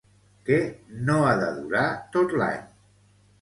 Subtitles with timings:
[0.47, 0.55] Què
[1.09, 1.85] no ha de durar
[2.17, 2.65] tot l'any?